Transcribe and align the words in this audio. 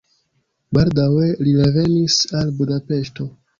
Baldaŭe 0.77 1.27
li 1.47 1.53
revenis 1.59 2.19
al 2.43 2.53
Budapeŝto. 2.63 3.33